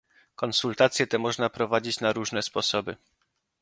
[0.35, 2.95] Konsultacje te można prowadzić na różne sposoby